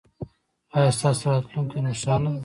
[0.75, 2.39] ایا ستاسو راتلونکې روښانه ده؟